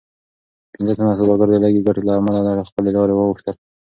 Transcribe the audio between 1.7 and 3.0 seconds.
ګټې له امله له خپلې